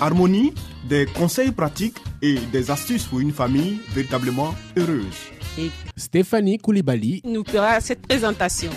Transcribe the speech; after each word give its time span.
Harmonie, 0.00 0.52
des 0.88 1.06
conseils 1.06 1.52
pratiques 1.52 1.98
et 2.20 2.36
des 2.52 2.70
astuces 2.70 3.04
pour 3.04 3.20
une 3.20 3.32
famille 3.32 3.78
véritablement 3.94 4.54
heureuse. 4.76 5.14
et 5.58 5.70
Stéphanie 5.96 6.58
Koulibaly, 6.58 7.22
nous 7.24 7.44
fera 7.44 7.80
cette 7.80 8.02
présentation. 8.06 8.70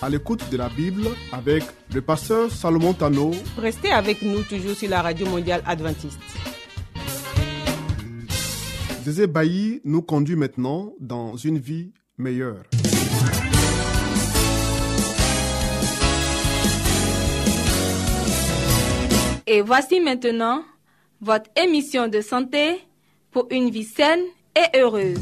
À 0.00 0.08
l'écoute 0.08 0.42
de 0.50 0.56
la 0.56 0.68
Bible 0.68 1.06
avec 1.32 1.62
le 1.94 2.00
pasteur 2.02 2.50
Salomon 2.50 2.92
Tano, 2.92 3.30
Restez 3.56 3.92
avec 3.92 4.20
nous 4.22 4.42
toujours 4.42 4.74
sur 4.74 4.90
la 4.90 5.00
radio 5.00 5.26
mondiale 5.26 5.62
adventiste. 5.64 6.18
Zézé 9.04 9.26
Bailly 9.26 9.80
nous 9.84 10.02
conduit 10.02 10.36
maintenant 10.36 10.92
dans 11.00 11.36
une 11.36 11.58
vie 11.58 11.92
meilleure. 12.18 12.62
Et 19.46 19.60
voici 19.60 19.98
maintenant 20.00 20.62
votre 21.20 21.50
émission 21.56 22.06
de 22.06 22.20
santé 22.20 22.78
pour 23.32 23.48
une 23.50 23.70
vie 23.70 23.84
saine 23.84 24.20
et 24.56 24.78
heureuse. 24.78 25.18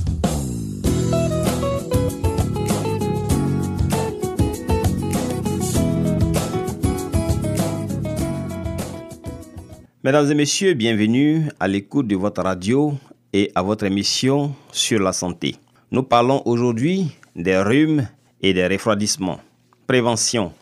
Mesdames 10.03 10.31
et 10.31 10.35
messieurs, 10.35 10.75
bienvenue 10.75 11.49
à 11.59 11.69
l'écoute 11.69 12.07
de 12.07 12.17
votre 12.17 12.43
radio 12.43 12.95
et 13.33 13.51
à 13.55 13.63
votre 13.63 13.85
émission 13.85 14.55
sur 14.73 15.01
la 15.01 15.13
santé. 15.13 15.57
Nous 15.91 16.03
parlons 16.03 16.43
aujourd'hui 16.45 17.09
des 17.37 17.59
rhumes 17.59 18.07
et 18.43 18.53
des 18.53 18.67
refroidissements. 18.67 19.41
Prévention. 19.87 20.53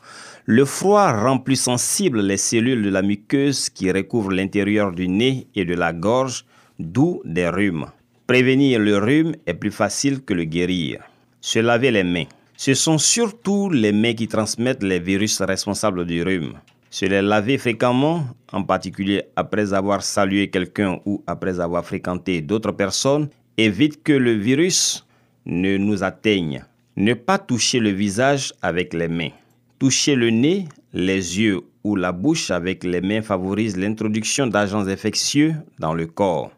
Le 0.51 0.65
froid 0.65 1.13
rend 1.13 1.37
plus 1.37 1.61
sensibles 1.61 2.23
les 2.23 2.39
cellules 2.39 2.83
de 2.83 2.89
la 2.89 3.03
muqueuse 3.03 3.69
qui 3.69 3.93
recouvrent 3.93 4.33
l'intérieur 4.33 4.93
du 4.93 5.07
nez 5.07 5.47
et 5.55 5.67
de 5.67 5.75
la 5.75 5.93
gorge, 5.93 6.47
d'où 6.79 7.21
des 7.27 7.51
rhumes. 7.51 7.85
Prévenir 8.27 8.81
le 8.81 8.97
rhume 8.97 9.35
est 9.45 9.53
plus 9.53 9.71
facile 9.71 10.23
que 10.23 10.33
le 10.33 10.45
guérir. 10.45 11.01
Se 11.43 11.59
laver 11.59 11.91
les 11.91 12.03
mains. 12.03 12.25
Ce 12.57 12.73
sont 12.73 12.97
surtout 12.97 13.69
les 13.69 13.93
mains 13.93 14.15
qui 14.15 14.27
transmettent 14.27 14.83
les 14.83 15.01
virus 15.01 15.39
responsables 15.43 16.07
du 16.07 16.23
rhume. 16.23 16.55
Se 16.89 17.05
les 17.05 17.21
laver 17.21 17.59
fréquemment, 17.59 18.25
en 18.51 18.63
particulier 18.63 19.25
après 19.37 19.75
avoir 19.75 20.03
salué 20.03 20.49
quelqu'un 20.49 20.99
ou 21.05 21.23
après 21.27 21.61
avoir 21.61 21.85
fréquenté 21.85 22.41
d'autres 22.41 22.73
personnes, 22.73 23.29
évite 23.59 24.03
que 24.03 24.15
le 24.15 24.33
virus 24.33 25.07
ne 25.45 25.77
nous 25.77 26.03
atteigne. 26.03 26.65
Ne 26.97 27.13
pas 27.13 27.37
toucher 27.37 27.81
le 27.81 27.91
visage 27.91 28.55
avec 28.63 28.95
les 28.95 29.09
mains. 29.09 29.33
Toucher 29.79 30.17
le 30.17 30.31
nez, 30.31 30.65
les 30.93 31.39
yeux 31.39 31.61
ou 31.85 31.95
la 31.95 32.11
bouche 32.11 32.51
avec 32.51 32.83
les 32.83 33.01
mains 33.01 33.23
favorise 33.23 33.77
l'introduction 33.77 34.49
d'agents 34.49 34.89
infectieux 34.89 35.55
dans 35.79 35.95
le 35.95 36.07
corps. 36.07 36.51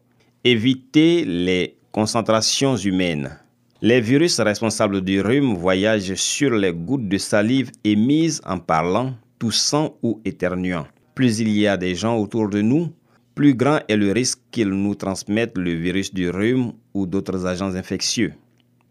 Éviter 0.42 1.26
les 1.26 1.76
concentrations 1.92 2.76
humaines. 2.76 3.38
Les 3.82 4.00
virus 4.00 4.40
responsables 4.40 5.02
du 5.02 5.20
rhume 5.20 5.54
voyagent 5.54 6.14
sur 6.14 6.52
les 6.52 6.72
gouttes 6.72 7.08
de 7.08 7.18
salive 7.18 7.70
émises 7.84 8.40
en 8.46 8.58
parlant, 8.58 9.12
toussant 9.38 9.98
ou 10.02 10.22
éternuant. 10.24 10.86
Plus 11.14 11.40
il 11.40 11.50
y 11.50 11.66
a 11.66 11.76
des 11.76 11.94
gens 11.94 12.16
autour 12.16 12.48
de 12.48 12.62
nous, 12.62 12.90
plus 13.34 13.54
grand 13.54 13.80
est 13.88 13.96
le 13.96 14.12
risque 14.12 14.40
qu'ils 14.50 14.70
nous 14.70 14.94
transmettent 14.94 15.58
le 15.58 15.74
virus 15.74 16.14
du 16.14 16.30
rhume 16.30 16.72
ou 16.94 17.06
d'autres 17.06 17.44
agents 17.44 17.74
infectieux. 17.74 18.32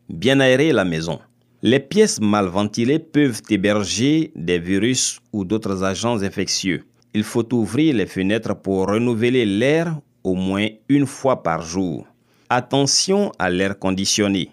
Bien 0.08 0.40
aérer 0.40 0.72
la 0.72 0.86
maison. 0.86 1.20
Les 1.62 1.82
pièces 1.82 2.22
mal 2.22 2.46
ventilées 2.46 3.00
peuvent 3.00 3.42
héberger 3.50 4.32
des 4.34 4.60
virus 4.60 5.20
ou 5.34 5.44
d'autres 5.44 5.84
agents 5.84 6.22
infectieux. 6.24 6.86
Il 7.14 7.26
faut 7.26 7.54
ouvrir 7.54 7.96
les 7.96 8.06
fenêtres 8.06 8.56
pour 8.56 8.88
renouveler 8.88 9.46
l'air 9.46 10.00
au 10.24 10.36
moins 10.36 10.68
une 10.88 11.06
fois 11.06 11.44
par 11.44 11.62
jour. 11.62 12.08
Attention 12.50 13.34
à 13.38 13.50
l'air 13.50 13.78
conditionné. 13.78 14.50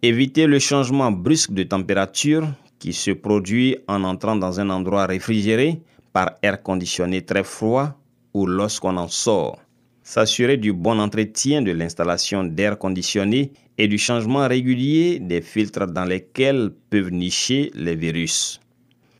Évitez 0.00 0.46
le 0.46 0.60
changement 0.60 1.10
brusque 1.10 1.50
de 1.50 1.64
température 1.64 2.46
qui 2.78 2.92
se 2.92 3.10
produit 3.10 3.76
en 3.88 4.04
entrant 4.04 4.36
dans 4.36 4.60
un 4.60 4.70
endroit 4.70 5.06
réfrigéré 5.06 5.80
par 6.12 6.34
air 6.40 6.62
conditionné 6.62 7.22
très 7.22 7.42
froid 7.42 7.98
ou 8.32 8.46
lorsqu'on 8.46 8.96
en 8.96 9.08
sort. 9.08 9.58
S'assurer 10.06 10.58
du 10.58 10.74
bon 10.74 11.00
entretien 11.00 11.62
de 11.62 11.72
l'installation 11.72 12.44
d'air 12.44 12.78
conditionné 12.78 13.52
et 13.78 13.88
du 13.88 13.96
changement 13.96 14.46
régulier 14.46 15.18
des 15.18 15.40
filtres 15.40 15.86
dans 15.86 16.04
lesquels 16.04 16.70
peuvent 16.90 17.10
nicher 17.10 17.70
les 17.74 17.96
virus. 17.96 18.60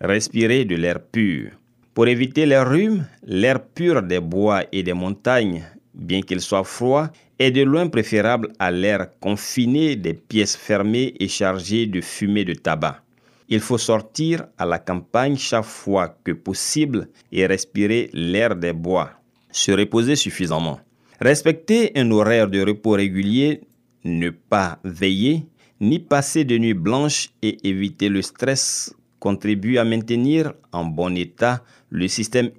Respirer 0.03 0.67
de 0.67 0.77
l'air 0.77 1.01
pur. 1.01 1.53
Pour 1.95 2.07
éviter 2.07 2.45
les 2.45 2.59
rhumes, 2.59 3.07
l'air 3.27 3.65
pur 3.65 4.03
des 4.03 4.21
bois 4.21 4.65
et 4.73 4.83
des 4.83 4.93
montagnes, 4.93 5.65
bien 5.95 6.21
qu'il 6.21 6.43
soit 6.43 6.65
froid, 6.65 7.09
est 7.39 7.51
de 7.51 7.63
loin 7.63 7.89
préférable 7.89 8.53
à 8.59 8.71
l'air 8.71 9.09
confiné 9.21 9.97
des 9.97 10.13
pièces 10.13 10.55
fermées 10.55 11.15
et 11.19 11.29
chargées 11.29 11.87
de 11.87 12.03
fumée 12.03 12.45
de 12.45 12.53
tabac. 12.53 13.01
Il 13.49 13.61
faut 13.61 13.79
sortir 13.79 14.45
à 14.59 14.67
la 14.67 14.79
campagne 14.79 15.39
chaque 15.39 15.65
fois 15.65 16.15
que 16.25 16.33
possible 16.33 17.09
et 17.33 17.47
respirer 17.47 18.11
l'air 18.13 18.55
des 18.55 18.75
bois. 18.75 19.13
Se 19.55 19.71
reposer 19.71 20.17
suffisamment. 20.17 20.81
Respecter 21.21 21.93
un 21.95 22.11
horaire 22.11 22.49
de 22.49 22.61
repos 22.61 22.97
régulier, 22.97 23.61
ne 24.03 24.31
pas 24.31 24.81
veiller, 24.83 25.47
ni 25.81 26.01
passer 26.01 26.45
de 26.45 26.59
nuit 26.59 26.75
blanche 26.75 27.31
et 27.41 27.57
éviter 27.63 28.09
le 28.09 28.21
stress 28.21 28.93
contribue 29.21 29.79
à 29.79 29.85
maintenir 29.85 30.55
en 30.73 30.85
bon 30.85 31.17
état 31.17 31.63
le 31.89 32.09
système 32.09 32.51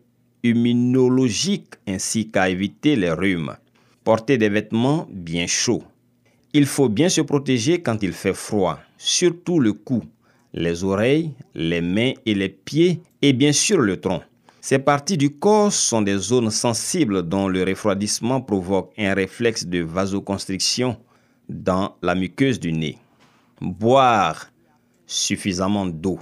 immunologique 0.42 1.74
ainsi 1.86 2.32
qu'à 2.32 2.50
éviter 2.50 2.96
les 2.96 3.12
rhumes. 3.12 3.58
Porter 4.06 4.38
des 4.38 4.48
vêtements 4.48 5.06
bien 5.12 5.48
chauds. 5.48 5.84
Il 6.54 6.66
faut 6.66 6.88
bien 6.88 7.10
se 7.10 7.20
protéger 7.20 7.82
quand 7.82 8.04
il 8.04 8.14
fait 8.14 8.34
froid, 8.34 8.80
surtout 8.98 9.60
le 9.60 9.74
cou, 9.74 10.02
les 10.54 10.86
oreilles, 10.86 11.34
les 11.56 11.82
mains 11.82 12.14
et 12.26 12.36
les 12.36 12.48
pieds 12.48 13.02
et 13.22 13.34
bien 13.34 13.52
sûr 13.52 13.82
le 13.82 14.00
tronc. 14.00 14.22
Ces 14.68 14.80
parties 14.80 15.16
du 15.16 15.30
corps 15.30 15.72
sont 15.72 16.02
des 16.02 16.18
zones 16.18 16.50
sensibles 16.50 17.22
dont 17.22 17.48
le 17.48 17.64
refroidissement 17.64 18.42
provoque 18.42 18.94
un 18.98 19.14
réflexe 19.14 19.68
de 19.68 19.82
vasoconstriction 19.82 20.98
dans 21.48 21.96
la 22.02 22.16
muqueuse 22.16 22.60
du 22.60 22.74
nez. 22.74 22.98
Boire 23.62 24.50
suffisamment 25.06 25.86
d'eau. 25.86 26.18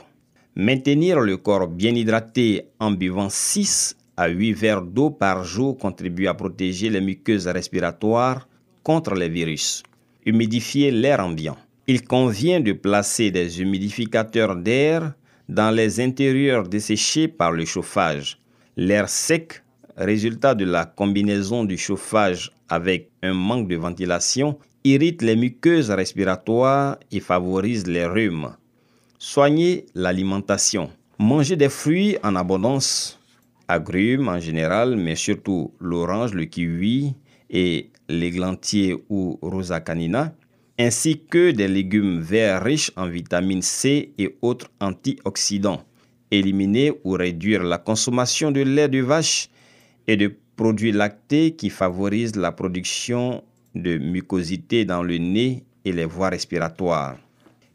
Maintenir 0.58 1.22
le 1.22 1.38
corps 1.38 1.70
bien 1.70 1.96
hydraté 1.96 2.66
en 2.82 2.92
buvant 2.92 3.30
6 3.30 3.96
à 4.18 4.28
8 4.28 4.52
verres 4.52 4.82
d'eau 4.82 5.10
par 5.10 5.46
jour 5.46 5.78
contribue 5.78 6.28
à 6.28 6.34
protéger 6.34 6.90
les 6.90 7.00
muqueuses 7.00 7.48
respiratoires 7.48 8.50
contre 8.84 9.14
les 9.14 9.30
virus. 9.30 9.84
Humidifier 10.26 10.92
l'air 10.92 11.22
ambiant. 11.22 11.56
Il 11.88 12.06
convient 12.06 12.60
de 12.60 12.74
placer 12.74 13.32
des 13.32 13.62
humidificateurs 13.62 14.58
d'air 14.58 15.14
dans 15.50 15.72
les 15.72 16.00
intérieurs 16.00 16.68
desséchés 16.68 17.28
par 17.28 17.52
le 17.52 17.66
chauffage. 17.66 18.38
L'air 18.76 19.08
sec, 19.08 19.62
résultat 19.98 20.56
de 20.56 20.66
la 20.66 20.86
combinaison 20.86 21.64
du 21.64 21.78
chauffage 21.78 22.52
avec 22.70 23.12
un 23.22 23.34
manque 23.34 23.68
de 23.68 23.76
ventilation, 23.76 24.58
irrite 24.84 25.22
les 25.22 25.36
muqueuses 25.36 25.92
respiratoires 25.92 26.98
et 27.12 27.20
favorise 27.20 27.86
les 27.86 28.08
rhumes. 28.08 28.56
Soigner 29.20 29.86
l'alimentation. 29.94 30.90
Manger 31.20 31.56
des 31.56 31.70
fruits 31.70 32.18
en 32.24 32.36
abondance, 32.36 33.20
agrumes 33.68 34.28
en 34.28 34.40
général, 34.40 34.96
mais 34.96 35.16
surtout 35.16 35.72
l'orange, 35.80 36.34
le 36.34 36.46
kiwi 36.46 37.14
et 37.52 37.92
l'églantier 38.10 38.98
ou 39.08 39.38
rosa 39.44 39.82
canina, 39.82 40.34
ainsi 40.80 41.22
que 41.30 41.52
des 41.52 41.68
légumes 41.68 42.22
verts 42.22 42.64
riches 42.64 42.92
en 42.96 43.06
vitamine 43.06 43.62
C 43.62 44.14
et 44.18 44.36
autres 44.42 44.72
antioxydants. 44.82 45.86
Éliminer 46.34 46.92
ou 47.04 47.12
réduire 47.12 47.62
la 47.62 47.78
consommation 47.78 48.50
de 48.50 48.62
lait 48.62 48.90
de 48.90 49.02
vache 49.02 49.50
et 50.08 50.18
de 50.18 50.34
produits 50.56 50.92
lactés 50.92 51.52
qui 51.52 51.70
favorisent 51.70 52.36
la 52.36 52.52
production 52.52 53.44
de 53.76 54.00
mucosité 54.00 54.84
dans 54.84 55.04
le 55.04 55.20
nez 55.20 55.64
et 55.86 55.92
les 55.92 56.06
voies 56.06 56.30
respiratoires. 56.30 57.18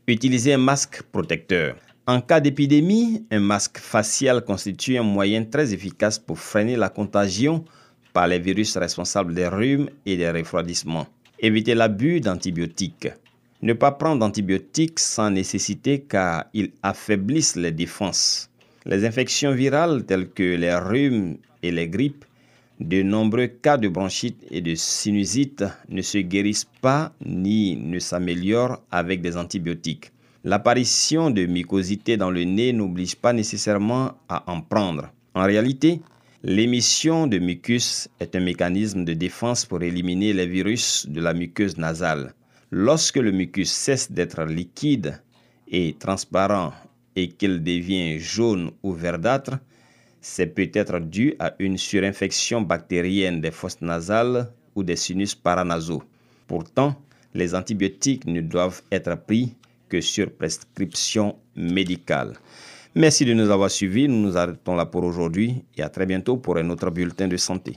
Utiliser 0.09 0.55
un 0.55 0.59
masque 0.59 1.03
protecteur. 1.13 1.77
En 2.09 2.21
cas 2.21 2.41
d'épidémie, 2.41 3.25
un 3.31 3.39
masque 3.39 3.79
facial 3.79 4.43
constitue 4.45 4.99
un 4.99 5.05
moyen 5.05 5.45
très 5.45 5.73
efficace 5.73 6.19
pour 6.19 6.39
freiner 6.39 6.75
la 6.75 6.89
contagion 6.89 7.65
par 8.13 8.27
les 8.27 8.41
virus 8.41 8.77
responsables 8.77 9.35
des 9.35 9.47
rhumes 9.47 9.89
et 10.05 10.17
des 10.17 10.31
refroidissements. 10.31 11.07
Éviter 11.39 11.77
l'abus 11.77 12.21
d'antibiotiques. 12.21 13.09
Ne 13.61 13.73
pas 13.73 13.93
prendre 13.93 14.21
d'antibiotiques 14.21 14.99
sans 14.99 15.31
nécessité 15.31 16.01
car 16.01 16.47
ils 16.55 16.73
affaiblissent 16.83 17.57
les 17.57 17.73
défenses. 17.73 18.48
Les 18.89 19.05
infections 19.05 19.53
virales 19.53 20.07
telles 20.07 20.31
que 20.31 20.57
les 20.57 20.75
rhumes 20.75 21.37
et 21.63 21.71
les 21.71 21.89
grippes, 21.89 22.25
de 22.81 23.03
nombreux 23.03 23.49
cas 23.49 23.77
de 23.77 23.87
bronchite 23.87 24.43
et 24.51 24.63
de 24.63 24.75
sinusite 24.75 25.65
ne 25.91 26.01
se 26.01 26.17
guérissent 26.17 26.71
pas 26.81 27.13
ni 27.23 27.77
ne 27.77 27.99
s'améliorent 27.99 28.81
avec 28.91 29.21
des 29.21 29.37
antibiotiques. 29.37 30.11
L'apparition 30.43 31.29
de 31.29 31.45
mycosité 31.45 32.17
dans 32.17 32.31
le 32.31 32.45
nez 32.45 32.73
n'oblige 32.73 33.17
pas 33.17 33.35
nécessairement 33.35 34.13
à 34.27 34.51
en 34.51 34.63
prendre. 34.63 35.13
En 35.35 35.45
réalité, 35.45 36.01
l'émission 36.43 37.27
de 37.27 37.39
mucus 37.39 38.09
est 38.21 38.37
un 38.37 38.41
mécanisme 38.41 39.05
de 39.05 39.13
défense 39.13 39.67
pour 39.67 39.83
éliminer 39.83 40.33
les 40.33 40.47
virus 40.47 41.07
de 41.07 41.21
la 41.21 41.35
muqueuse 41.35 41.77
nasale. 41.77 42.33
Lorsque 42.71 43.17
le 43.17 43.33
mucus 43.33 43.71
cesse 43.71 44.11
d'être 44.11 44.45
liquide 44.45 45.21
et 45.71 45.95
transparent 45.99 46.73
et 47.19 47.27
qu'il 47.31 47.65
devient 47.65 48.21
jaune 48.21 48.71
ou 48.85 48.93
verdâtre, 48.93 49.59
c'est 50.21 50.47
peut-être 50.47 51.01
dû 51.01 51.35
à 51.41 51.53
une 51.59 51.77
surinfection 51.77 52.61
bactérienne 52.61 53.41
des 53.41 53.51
fosses 53.51 53.81
nasales 53.81 54.53
ou 54.77 54.85
des 54.85 54.95
sinus 54.95 55.35
paranasaux. 55.35 56.05
Pourtant, 56.47 56.95
les 57.35 57.57
antibiotiques 57.57 58.25
ne 58.27 58.41
doivent 58.41 58.83
être 58.93 59.17
pris 59.17 59.57
que 59.89 60.01
sur 60.01 60.31
prescription 60.31 61.35
médicale. 61.57 62.35
Merci 62.95 63.25
de 63.25 63.35
nous 63.35 63.51
avoir 63.51 63.71
suivis. 63.71 64.07
Nous 64.07 64.23
nous 64.23 64.37
arrêtons 64.37 64.77
là 64.77 64.87
pour 64.87 65.03
aujourd'hui 65.03 65.65
et 65.77 65.83
à 65.83 65.89
très 65.89 66.07
bientôt 66.07 66.37
pour 66.37 66.57
un 66.57 66.71
autre 66.71 66.91
bulletin 66.91 67.27
de 67.27 67.37
santé. 67.37 67.77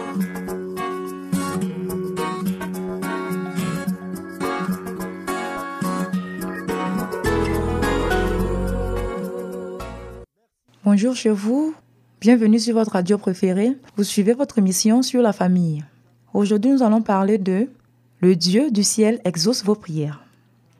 Bonjour 10.93 11.15
chez 11.15 11.29
vous, 11.29 11.73
bienvenue 12.19 12.59
sur 12.59 12.73
votre 12.73 12.91
radio 12.91 13.17
préférée. 13.17 13.77
Vous 13.95 14.03
suivez 14.03 14.33
votre 14.33 14.57
émission 14.57 15.01
sur 15.01 15.21
la 15.21 15.31
famille. 15.31 15.85
Aujourd'hui, 16.33 16.69
nous 16.69 16.83
allons 16.83 17.01
parler 17.01 17.37
de 17.37 17.69
Le 18.19 18.35
Dieu 18.35 18.71
du 18.71 18.83
ciel 18.83 19.21
exauce 19.23 19.63
vos 19.63 19.73
prières. 19.73 20.25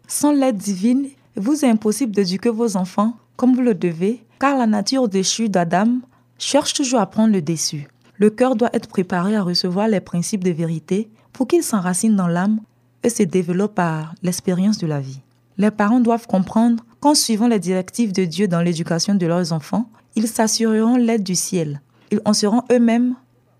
Sans 0.09 0.33
l'aide 0.33 0.57
divine, 0.57 1.07
vous 1.37 1.63
est 1.63 1.69
impossible 1.69 2.11
d'éduquer 2.13 2.49
vos 2.49 2.75
enfants 2.75 3.15
comme 3.37 3.55
vous 3.55 3.61
le 3.61 3.73
devez, 3.73 4.21
car 4.37 4.57
la 4.57 4.67
nature 4.67 5.07
déchue 5.07 5.47
d'Adam 5.47 5.99
cherche 6.37 6.73
toujours 6.73 6.99
à 6.99 7.09
prendre 7.09 7.31
le 7.31 7.41
dessus. 7.41 7.87
Le 8.17 8.29
cœur 8.29 8.57
doit 8.57 8.75
être 8.75 8.89
préparé 8.89 9.37
à 9.37 9.43
recevoir 9.43 9.87
les 9.87 10.01
principes 10.01 10.43
de 10.43 10.51
vérité 10.51 11.09
pour 11.31 11.47
qu'ils 11.47 11.63
s'enracinent 11.63 12.17
dans 12.17 12.27
l'âme 12.27 12.59
et 13.03 13.09
se 13.09 13.23
développent 13.23 13.75
par 13.75 14.13
l'expérience 14.23 14.77
de 14.77 14.87
la 14.87 14.99
vie. 14.99 15.21
Les 15.57 15.71
parents 15.71 16.01
doivent 16.01 16.27
comprendre 16.27 16.83
qu'en 17.01 17.15
suivant 17.15 17.47
les 17.47 17.59
directives 17.59 18.13
de 18.13 18.23
Dieu 18.23 18.47
dans 18.47 18.61
l'éducation 18.61 19.15
de 19.15 19.25
leurs 19.25 19.51
enfants, 19.51 19.89
ils 20.15 20.27
s'assureront 20.27 20.95
l'aide 20.95 21.23
du 21.23 21.35
ciel. 21.35 21.81
Ils 22.11 22.21
en 22.23 22.33
seront 22.33 22.63
eux-mêmes 22.71 23.15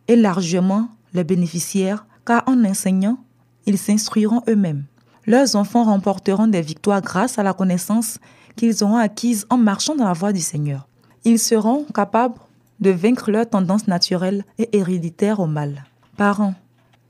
et 0.08 0.16
largement 0.16 0.88
les 1.14 1.24
bénéficiaires, 1.24 2.06
car 2.26 2.44
en 2.48 2.64
enseignant, 2.64 3.18
ils 3.66 3.78
s'instruiront 3.78 4.44
eux-mêmes. 4.48 4.86
Leurs 5.26 5.56
enfants 5.56 5.84
remporteront 5.84 6.48
des 6.48 6.62
victoires 6.62 7.02
grâce 7.02 7.38
à 7.38 7.44
la 7.44 7.54
connaissance 7.54 8.20
qu'ils 8.56 8.84
auront 8.84 8.98
acquise 8.98 9.46
en 9.50 9.58
marchant 9.58 9.96
dans 9.96 10.06
la 10.06 10.14
voie 10.14 10.34
du 10.34 10.42
Seigneur. 10.42 10.88
Ils 11.26 11.40
seront 11.40 11.86
capables 11.94 12.36
de 12.80 12.90
vaincre 12.90 13.32
leurs 13.32 13.50
tendances 13.50 13.88
naturelles 13.88 14.44
et 14.58 14.76
héréditaires 14.78 15.40
au 15.40 15.48
mal. 15.48 15.86
Parents, 16.18 16.56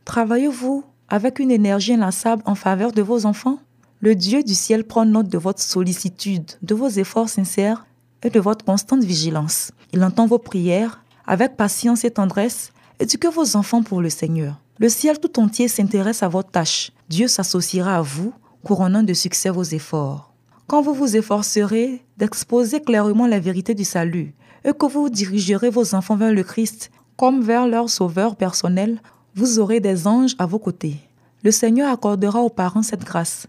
travaillez-vous 0.06 0.84
avec 1.10 1.39
une 1.39 1.51
énergie 1.51 1.94
inlassable 1.94 2.44
en 2.45 2.56
faveur 2.56 2.92
de 2.92 3.01
vos 3.01 3.25
enfants? 3.25 3.60
Le 4.03 4.15
Dieu 4.15 4.42
du 4.42 4.56
ciel 4.56 4.83
prend 4.83 5.06
note 5.06 5.27
de 5.27 5.38
votre 5.38 5.62
sollicitude, 5.62 6.50
de 6.63 6.74
vos 6.74 6.89
efforts 6.89 7.30
sincères 7.30 7.86
et 8.24 8.31
de 8.31 8.39
votre 8.39 8.65
constante 8.65 9.03
vigilance. 9.03 9.71
Il 9.94 10.03
entend 10.03 10.25
vos 10.25 10.39
prières 10.39 11.03
avec 11.27 11.56
patience 11.56 12.03
et 12.03 12.09
tendresse. 12.09 12.74
Éduquez 13.00 13.30
vos 13.30 13.56
enfants 13.56 13.83
pour 13.83 14.01
le 14.01 14.09
Seigneur. 14.09 14.59
Le 14.80 14.89
ciel 14.89 15.19
tout 15.19 15.39
entier 15.39 15.68
s'intéresse 15.68 16.24
à 16.24 16.30
votre 16.30 16.50
tâche. 16.50 16.92
Dieu 17.09 17.27
s'associera 17.27 17.98
à 17.98 18.01
vous, 18.01 18.33
couronnant 18.63 19.03
de 19.03 19.13
succès 19.13 19.51
vos 19.51 19.62
efforts. 19.62 20.33
Quand 20.65 20.81
vous 20.81 20.95
vous 20.95 21.15
efforcerez 21.15 22.03
d'exposer 22.18 22.81
clairement 22.81 23.27
la 23.27 23.39
vérité 23.39 23.75
du 23.75 23.86
salut 23.86 24.33
et 24.65 24.74
que 24.74 24.88
vous 24.88 25.09
dirigerez 25.09 25.69
vos 25.69 25.94
enfants 25.94 26.15
vers 26.15 26.33
le 26.33 26.42
Christ 26.42 26.89
comme 27.18 27.44
vers 27.44 27.68
leur 27.68 27.88
sauveur 27.88 28.36
personnel, 28.36 29.00
vous 29.36 29.59
aurez 29.59 29.80
des 29.80 30.07
anges 30.07 30.33
à 30.39 30.48
vos 30.48 30.57
côtés. 30.57 30.98
Le 31.44 31.51
Seigneur 31.51 31.94
accordera 31.94 32.39
aux 32.42 32.50
parents 32.50 32.81
cette 32.81 33.03
grâce. 33.03 33.48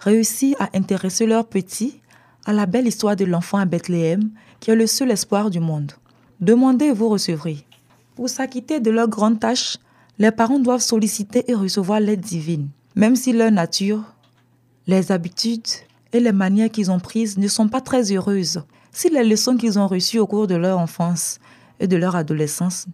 Réussir 0.00 0.56
à 0.58 0.70
intéresser 0.74 1.26
leurs 1.26 1.46
petits 1.46 2.00
à 2.46 2.54
la 2.54 2.64
belle 2.64 2.86
histoire 2.86 3.16
de 3.16 3.26
l'enfant 3.26 3.58
à 3.58 3.66
Bethléem, 3.66 4.30
qui 4.58 4.70
est 4.70 4.76
le 4.76 4.86
seul 4.86 5.10
espoir 5.10 5.50
du 5.50 5.60
monde. 5.60 5.92
Demandez 6.40 6.86
et 6.86 6.92
vous 6.92 7.10
recevrez. 7.10 7.66
Pour 8.16 8.30
s'acquitter 8.30 8.80
de 8.80 8.90
leur 8.90 9.08
grande 9.08 9.40
tâche, 9.40 9.76
les 10.18 10.30
parents 10.30 10.58
doivent 10.58 10.80
solliciter 10.80 11.50
et 11.50 11.54
recevoir 11.54 12.00
l'aide 12.00 12.20
divine, 12.20 12.68
même 12.94 13.14
si 13.14 13.34
leur 13.34 13.50
nature, 13.50 14.02
les 14.86 15.12
habitudes 15.12 15.68
et 16.14 16.20
les 16.20 16.32
manières 16.32 16.70
qu'ils 16.70 16.90
ont 16.90 16.98
prises 16.98 17.36
ne 17.36 17.48
sont 17.48 17.68
pas 17.68 17.82
très 17.82 18.10
heureuses. 18.10 18.62
Si 18.92 19.10
les 19.10 19.22
leçons 19.22 19.58
qu'ils 19.58 19.78
ont 19.78 19.86
reçues 19.86 20.18
au 20.18 20.26
cours 20.26 20.46
de 20.46 20.54
leur 20.54 20.78
enfance 20.78 21.38
et 21.78 21.86
de 21.86 21.96
leur 21.96 22.16
adolescence 22.16 22.86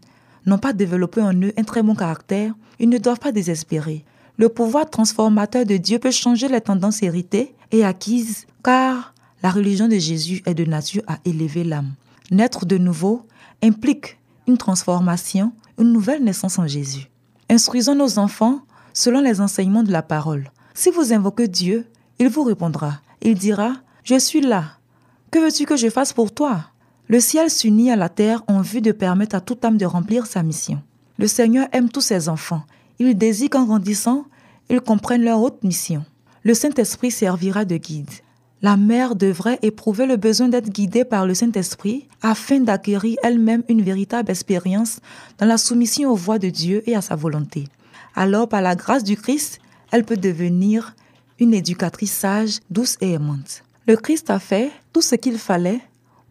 n'ont 0.45 0.59
pas 0.59 0.73
développé 0.73 1.23
en 1.23 1.35
eux 1.41 1.53
un 1.57 1.65
très 1.65 1.85
bon 1.85 1.95
caractère, 1.95 2.53
ils 2.81 2.89
ne 2.89 2.99
doivent 2.99 3.21
pas 3.21 3.33
désespérer. 3.33 4.05
Le 4.39 4.49
pouvoir 4.49 4.89
transformateur 4.91 5.65
de 5.65 5.77
Dieu 5.77 5.99
peut 5.99 6.11
changer 6.11 6.49
les 6.49 6.61
tendances 6.61 7.03
héritées 7.03 7.55
et 7.73 7.85
acquises, 7.85 8.47
car 8.63 9.15
la 9.43 9.51
religion 9.51 9.89
de 9.89 9.97
Jésus 9.97 10.43
est 10.45 10.55
de 10.55 10.65
nature 10.65 11.03
à 11.07 11.19
élever 11.25 11.65
l'âme. 11.65 11.95
Naître 12.31 12.67
de 12.67 12.77
nouveau 12.77 13.23
implique 13.63 14.19
une 14.47 14.59
transformation, 14.59 15.53
une 15.79 15.93
nouvelle 15.93 16.23
naissance 16.23 16.59
en 16.59 16.67
Jésus. 16.67 17.09
Instruisons 17.49 17.95
nos 17.95 18.19
enfants 18.19 18.61
selon 18.93 19.21
les 19.21 19.41
enseignements 19.41 19.83
de 19.83 19.93
la 19.93 20.03
parole. 20.03 20.51
Si 20.75 20.91
vous 20.91 21.13
invoquez 21.13 21.49
Dieu, 21.49 21.87
il 22.19 22.29
vous 22.29 22.43
répondra. 22.43 23.01
Il 23.23 23.35
dira, 23.35 23.73
Je 24.05 24.19
suis 24.19 24.41
là. 24.41 24.65
Que 25.31 25.39
veux-tu 25.39 25.65
que 25.65 25.77
je 25.77 25.89
fasse 25.89 26.13
pour 26.13 26.33
toi? 26.33 26.67
Le 27.09 27.21
ciel 27.21 27.51
s'unit 27.51 27.91
à 27.91 27.97
la 27.97 28.09
terre 28.09 28.43
en 28.49 28.61
vue 28.61 28.81
de 28.81 28.93
permettre 28.93 29.37
à 29.37 29.41
toute 29.41 29.65
âme 29.65 29.79
de 29.79 29.87
remplir 29.87 30.27
sa 30.27 30.43
mission. 30.43 30.83
Le 31.19 31.27
Seigneur 31.27 31.69
aime 31.73 31.89
tous 31.89 32.01
ses 32.01 32.29
enfants. 32.29 32.63
Il 32.99 33.17
désire 33.17 33.51
qu'en 33.51 33.65
grandissant, 33.65 34.25
ils 34.71 34.81
comprennent 34.81 35.25
leur 35.25 35.41
haute 35.41 35.63
mission. 35.63 36.05
Le 36.43 36.55
Saint-Esprit 36.55 37.11
servira 37.11 37.65
de 37.65 37.77
guide. 37.77 38.11
La 38.63 38.77
mère 38.77 39.17
devrait 39.17 39.59
éprouver 39.63 40.07
le 40.07 40.17
besoin 40.17 40.49
d'être 40.49 40.71
guidée 40.71 41.05
par 41.05 41.27
le 41.27 41.35
Saint-Esprit 41.35 42.09
afin 42.23 42.61
d'acquérir 42.61 43.19
elle-même 43.23 43.63
une 43.69 43.83
véritable 43.83 44.31
expérience 44.31 45.01
dans 45.39 45.47
la 45.47 45.59
soumission 45.59 46.11
aux 46.11 46.17
voies 46.17 46.39
de 46.39 46.49
Dieu 46.49 46.83
et 46.89 46.97
à 46.97 47.03
sa 47.03 47.17
volonté. 47.17 47.65
Alors, 48.15 48.49
par 48.49 48.63
la 48.63 48.75
grâce 48.75 49.05
du 49.05 49.17
Christ, 49.17 49.61
elle 49.93 50.05
peut 50.05 50.17
devenir 50.17 50.97
une 51.39 51.53
éducatrice 51.53 52.13
sage, 52.13 52.61
douce 52.71 52.97
et 53.03 53.13
aimante. 53.13 53.63
Le 53.87 53.97
Christ 53.97 54.31
a 54.31 54.39
fait 54.39 54.71
tout 54.93 55.03
ce 55.03 55.17
qu'il 55.17 55.39
fallait 55.39 55.81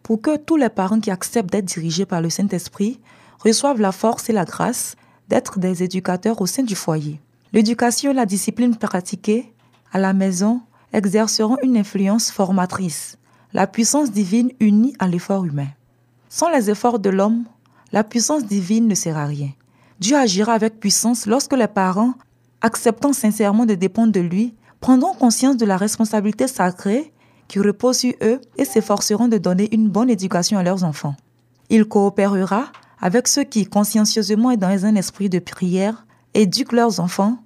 pour 0.02 0.20
que 0.20 0.36
tous 0.36 0.56
les 0.56 0.68
parents 0.68 1.00
qui 1.00 1.10
acceptent 1.10 1.50
d'être 1.50 1.64
dirigés 1.64 2.06
par 2.06 2.20
le 2.20 2.28
Saint-Esprit 2.28 3.00
reçoivent 3.38 3.80
la 3.80 3.92
force 3.92 4.28
et 4.28 4.32
la 4.32 4.44
grâce 4.44 4.96
d'être 5.28 5.58
des 5.58 5.82
éducateurs 5.82 6.40
au 6.40 6.46
sein 6.46 6.62
du 6.62 6.74
foyer. 6.74 7.20
L'éducation 7.52 8.10
et 8.10 8.14
la 8.14 8.26
discipline 8.26 8.76
pratiquée 8.76 9.52
à 9.92 9.98
la 9.98 10.12
maison 10.12 10.60
exerceront 10.92 11.56
une 11.62 11.76
influence 11.76 12.30
formatrice, 12.30 13.18
la 13.52 13.66
puissance 13.66 14.10
divine 14.10 14.50
unie 14.60 14.94
à 14.98 15.08
l'effort 15.08 15.44
humain. 15.44 15.68
Sans 16.28 16.50
les 16.50 16.70
efforts 16.70 16.98
de 16.98 17.10
l'homme, 17.10 17.44
la 17.92 18.04
puissance 18.04 18.44
divine 18.44 18.88
ne 18.88 18.94
sert 18.94 19.16
à 19.16 19.26
rien. 19.26 19.50
Dieu 20.00 20.16
agira 20.16 20.52
avec 20.52 20.80
puissance 20.80 21.26
lorsque 21.26 21.54
les 21.54 21.68
parents, 21.68 22.14
acceptant 22.60 23.12
sincèrement 23.12 23.64
de 23.64 23.74
dépendre 23.74 24.12
de 24.12 24.20
lui, 24.20 24.54
prendront 24.80 25.14
conscience 25.14 25.56
de 25.56 25.64
la 25.64 25.76
responsabilité 25.76 26.48
sacrée 26.48 27.12
qui 27.48 27.60
repose 27.60 27.98
sur 27.98 28.12
eux 28.22 28.40
et 28.56 28.64
s'efforceront 28.64 29.28
de 29.28 29.38
donner 29.38 29.72
une 29.74 29.88
bonne 29.88 30.10
éducation 30.10 30.58
à 30.58 30.62
leurs 30.62 30.84
enfants. 30.84 31.14
Il 31.70 31.84
coopérera 31.86 32.66
avec 33.06 33.28
ceux 33.28 33.44
qui, 33.44 33.66
consciencieusement 33.66 34.50
et 34.50 34.56
dans 34.56 34.84
un 34.84 34.96
esprit 34.96 35.28
de 35.28 35.38
prière, 35.38 36.04
éduquent 36.34 36.72
leurs 36.72 36.98
enfants, 36.98 37.38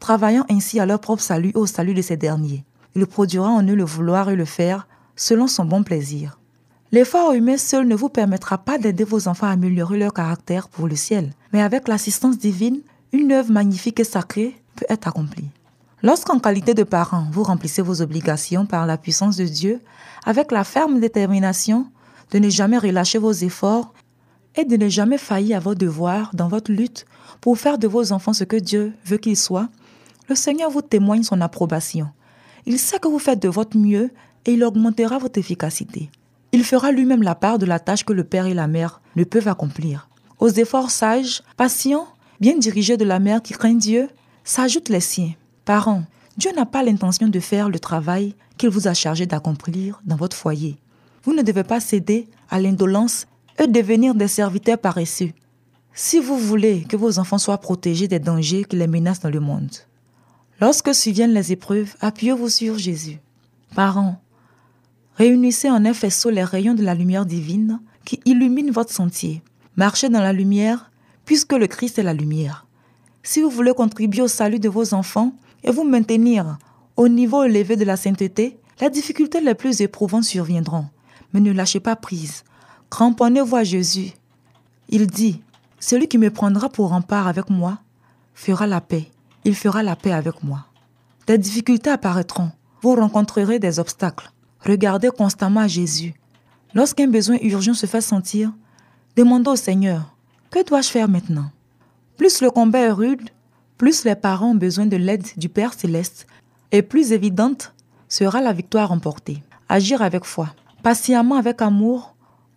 travaillant 0.00 0.46
ainsi 0.48 0.80
à 0.80 0.86
leur 0.86 1.00
propre 1.00 1.20
salut 1.20 1.50
et 1.50 1.58
au 1.58 1.66
salut 1.66 1.92
de 1.92 2.00
ces 2.00 2.16
derniers. 2.16 2.64
Il 2.94 3.04
produira 3.04 3.50
en 3.50 3.62
eux 3.62 3.74
le 3.74 3.84
vouloir 3.84 4.30
et 4.30 4.36
le 4.36 4.46
faire 4.46 4.88
selon 5.14 5.48
son 5.48 5.66
bon 5.66 5.82
plaisir. 5.82 6.38
L'effort 6.92 7.34
humain 7.34 7.58
seul 7.58 7.86
ne 7.86 7.94
vous 7.94 8.08
permettra 8.08 8.56
pas 8.56 8.78
d'aider 8.78 9.04
vos 9.04 9.28
enfants 9.28 9.48
à 9.48 9.50
améliorer 9.50 9.98
leur 9.98 10.14
caractère 10.14 10.70
pour 10.70 10.88
le 10.88 10.96
ciel, 10.96 11.34
mais 11.52 11.60
avec 11.60 11.88
l'assistance 11.88 12.38
divine, 12.38 12.80
une 13.12 13.32
œuvre 13.32 13.52
magnifique 13.52 14.00
et 14.00 14.04
sacrée 14.04 14.56
peut 14.76 14.86
être 14.88 15.08
accomplie. 15.08 15.50
Lorsqu'en 16.02 16.38
qualité 16.38 16.72
de 16.72 16.84
parent, 16.84 17.26
vous 17.30 17.42
remplissez 17.42 17.82
vos 17.82 18.00
obligations 18.00 18.64
par 18.64 18.86
la 18.86 18.96
puissance 18.96 19.36
de 19.36 19.44
Dieu, 19.44 19.82
avec 20.24 20.50
la 20.50 20.64
ferme 20.64 21.00
détermination 21.00 21.84
de 22.30 22.38
ne 22.38 22.48
jamais 22.48 22.78
relâcher 22.78 23.18
vos 23.18 23.32
efforts 23.32 23.92
et 24.56 24.64
de 24.64 24.76
ne 24.76 24.88
jamais 24.88 25.18
faillir 25.18 25.56
à 25.56 25.60
vos 25.60 25.74
devoirs 25.74 26.30
dans 26.34 26.48
votre 26.48 26.72
lutte 26.72 27.06
pour 27.40 27.58
faire 27.58 27.78
de 27.78 27.88
vos 27.88 28.12
enfants 28.12 28.32
ce 28.32 28.44
que 28.44 28.56
Dieu 28.56 28.92
veut 29.04 29.16
qu'ils 29.16 29.36
soient, 29.36 29.68
le 30.28 30.34
Seigneur 30.34 30.70
vous 30.70 30.82
témoigne 30.82 31.22
son 31.22 31.40
approbation. 31.40 32.08
Il 32.66 32.78
sait 32.78 32.98
que 32.98 33.08
vous 33.08 33.18
faites 33.18 33.42
de 33.42 33.48
votre 33.48 33.76
mieux 33.76 34.10
et 34.46 34.52
il 34.52 34.64
augmentera 34.64 35.18
votre 35.18 35.38
efficacité. 35.38 36.10
Il 36.52 36.64
fera 36.64 36.92
lui-même 36.92 37.22
la 37.22 37.34
part 37.34 37.58
de 37.58 37.66
la 37.66 37.80
tâche 37.80 38.04
que 38.04 38.12
le 38.12 38.24
père 38.24 38.46
et 38.46 38.54
la 38.54 38.66
mère 38.66 39.00
ne 39.16 39.24
peuvent 39.24 39.48
accomplir. 39.48 40.08
Aux 40.38 40.48
efforts 40.48 40.90
sages, 40.90 41.42
patients, 41.56 42.06
bien 42.40 42.56
dirigés 42.58 42.96
de 42.96 43.04
la 43.04 43.18
mère 43.18 43.42
qui 43.42 43.54
craint 43.54 43.74
Dieu, 43.74 44.08
s'ajoutent 44.44 44.88
les 44.88 45.00
siens. 45.00 45.32
Parents, 45.64 46.04
Dieu 46.36 46.50
n'a 46.54 46.66
pas 46.66 46.82
l'intention 46.82 47.28
de 47.28 47.40
faire 47.40 47.68
le 47.68 47.78
travail 47.78 48.34
qu'il 48.58 48.70
vous 48.70 48.88
a 48.88 48.94
chargé 48.94 49.26
d'accomplir 49.26 50.00
dans 50.04 50.16
votre 50.16 50.36
foyer. 50.36 50.76
Vous 51.24 51.34
ne 51.34 51.42
devez 51.42 51.62
pas 51.62 51.80
céder 51.80 52.26
à 52.50 52.60
l'indolence 52.60 53.26
devenir 53.66 54.14
des 54.14 54.28
serviteurs 54.28 54.78
paresseux. 54.78 55.32
Si 55.94 56.18
vous 56.18 56.38
voulez 56.38 56.84
que 56.88 56.96
vos 56.96 57.18
enfants 57.18 57.38
soient 57.38 57.58
protégés 57.58 58.08
des 58.08 58.18
dangers 58.18 58.64
qui 58.64 58.76
les 58.76 58.86
menacent 58.86 59.20
dans 59.20 59.30
le 59.30 59.40
monde. 59.40 59.70
Lorsque 60.60 60.94
surviennent 60.94 61.34
les 61.34 61.52
épreuves, 61.52 61.94
appuyez-vous 62.00 62.48
sur 62.48 62.78
Jésus. 62.78 63.18
Parents, 63.74 64.20
réunissez 65.16 65.68
en 65.68 65.84
un 65.84 65.94
faisceau 65.94 66.30
les 66.30 66.44
rayons 66.44 66.74
de 66.74 66.84
la 66.84 66.94
lumière 66.94 67.26
divine 67.26 67.80
qui 68.04 68.20
illumine 68.24 68.70
votre 68.70 68.92
sentier. 68.92 69.42
Marchez 69.76 70.08
dans 70.08 70.20
la 70.20 70.32
lumière, 70.32 70.90
puisque 71.24 71.52
le 71.52 71.66
Christ 71.66 71.98
est 71.98 72.02
la 72.02 72.14
lumière. 72.14 72.66
Si 73.22 73.42
vous 73.42 73.50
voulez 73.50 73.74
contribuer 73.74 74.22
au 74.22 74.28
salut 74.28 74.58
de 74.58 74.68
vos 74.68 74.94
enfants, 74.94 75.32
et 75.64 75.70
vous 75.70 75.84
maintenir 75.84 76.58
au 76.96 77.08
niveau 77.08 77.44
élevé 77.44 77.76
de 77.76 77.84
la 77.84 77.96
sainteté, 77.96 78.58
les 78.80 78.90
difficultés 78.90 79.40
les 79.40 79.54
plus 79.54 79.80
éprouvantes 79.80 80.24
surviendront. 80.24 80.86
Mais 81.32 81.40
ne 81.40 81.52
lâchez 81.52 81.80
pas 81.80 81.96
prise. 81.96 82.44
Cramponnez-vous 82.92 83.56
à 83.56 83.64
Jésus. 83.64 84.12
Il 84.90 85.06
dit, 85.06 85.40
Celui 85.80 86.08
qui 86.08 86.18
me 86.18 86.28
prendra 86.28 86.68
pour 86.68 86.90
rempart 86.90 87.26
avec 87.26 87.48
moi 87.48 87.78
fera 88.34 88.66
la 88.66 88.82
paix. 88.82 89.10
Il 89.46 89.54
fera 89.54 89.82
la 89.82 89.96
paix 89.96 90.12
avec 90.12 90.42
moi. 90.42 90.66
Des 91.26 91.38
difficultés 91.38 91.88
apparaîtront. 91.88 92.50
Vous 92.82 92.94
rencontrerez 92.94 93.58
des 93.58 93.78
obstacles. 93.78 94.30
Regardez 94.60 95.08
constamment 95.08 95.60
à 95.60 95.68
Jésus. 95.68 96.12
Lorsqu'un 96.74 97.08
besoin 97.08 97.38
urgent 97.40 97.72
se 97.72 97.86
fait 97.86 98.02
sentir, 98.02 98.52
demandez 99.16 99.48
au 99.48 99.56
Seigneur, 99.56 100.14
que 100.50 100.62
dois-je 100.62 100.90
faire 100.90 101.08
maintenant? 101.08 101.50
Plus 102.18 102.42
le 102.42 102.50
combat 102.50 102.80
est 102.80 102.90
rude, 102.90 103.30
plus 103.78 104.04
les 104.04 104.16
parents 104.16 104.50
ont 104.50 104.54
besoin 104.54 104.84
de 104.84 104.98
l'aide 104.98 105.26
du 105.38 105.48
Père 105.48 105.72
céleste 105.72 106.26
et 106.72 106.82
plus 106.82 107.12
évidente 107.12 107.72
sera 108.10 108.42
la 108.42 108.52
victoire 108.52 108.90
remportée. 108.90 109.42
Agir 109.70 110.02
avec 110.02 110.26
foi, 110.26 110.54
patiemment 110.82 111.36
avec 111.36 111.62
amour, 111.62 112.11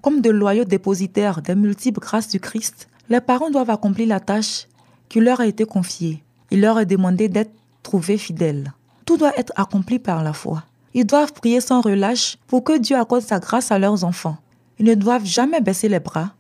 comme 0.06 0.22
de 0.22 0.30
loyaux 0.30 0.66
dépositaires 0.66 1.42
des 1.42 1.56
multiples 1.56 2.00
grâces 2.00 2.28
du 2.28 2.40
Christ, 2.40 2.88
les 3.10 3.22
parents 3.22 3.50
doivent 3.50 3.72
accomplir 3.72 4.08
la 4.08 4.20
tâche 4.20 4.68
qui 5.10 5.20
leur 5.20 5.40
a 5.40 5.48
été 5.48 5.66
confiée. 5.66 6.22
Il 6.52 6.62
leur 6.62 6.80
est 6.80 6.86
demandé 6.86 7.28
d'être 7.28 7.56
trouvés 7.82 8.20
fidèles. 8.20 8.72
Tout 9.08 9.18
doit 9.18 9.36
être 9.36 9.52
accompli 9.56 9.98
par 9.98 10.22
la 10.22 10.32
foi. 10.32 10.64
Ils 10.94 11.08
doivent 11.08 11.34
prier 11.34 11.60
sans 11.60 11.82
relâche 11.82 12.38
pour 12.46 12.64
que 12.64 12.78
Dieu 12.78 12.96
accorde 12.96 13.24
sa 13.24 13.40
grâce 13.40 13.72
à 13.72 13.80
leurs 13.80 14.04
enfants. 14.04 14.38
Ils 14.78 14.86
ne 14.86 14.94
doivent 14.94 15.26
jamais 15.26 15.60
baisser 15.60 15.90
les 15.90 16.00
bras 16.00 16.36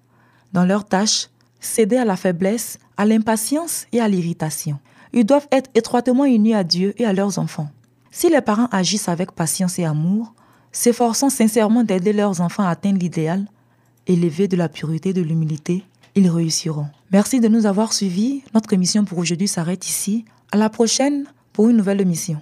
dans 0.53 0.63
leurs 0.63 0.85
tâches, 0.85 1.29
céder 1.59 1.97
à 1.97 2.05
la 2.05 2.17
faiblesse 2.17 2.77
à 2.97 3.05
l'impatience 3.07 3.87
et 3.91 3.99
à 3.99 4.07
l'irritation. 4.07 4.77
Ils 5.11 5.25
doivent 5.25 5.47
être 5.51 5.71
étroitement 5.73 6.25
unis 6.25 6.53
à 6.53 6.63
Dieu 6.63 6.93
et 6.97 7.05
à 7.05 7.13
leurs 7.13 7.39
enfants. 7.39 7.71
Si 8.11 8.29
les 8.29 8.41
parents 8.41 8.69
agissent 8.71 9.09
avec 9.09 9.31
patience 9.31 9.79
et 9.79 9.85
amour, 9.85 10.35
s'efforçant 10.71 11.31
sincèrement 11.31 11.83
d'aider 11.83 12.13
leurs 12.13 12.41
enfants 12.41 12.63
à 12.63 12.69
atteindre 12.69 12.99
l'idéal, 12.99 13.47
élevé 14.07 14.47
de 14.47 14.57
la 14.57 14.69
pureté 14.69 15.09
et 15.09 15.13
de 15.13 15.21
l'humilité, 15.21 15.83
ils 16.15 16.29
réussiront. 16.29 16.87
Merci 17.11 17.39
de 17.39 17.47
nous 17.47 17.65
avoir 17.65 17.93
suivis. 17.93 18.43
Notre 18.53 18.73
émission 18.73 19.05
pour 19.05 19.17
aujourd'hui 19.17 19.47
s'arrête 19.47 19.87
ici. 19.87 20.25
À 20.51 20.57
la 20.57 20.69
prochaine 20.69 21.25
pour 21.53 21.69
une 21.69 21.77
nouvelle 21.77 22.01
émission. 22.01 22.41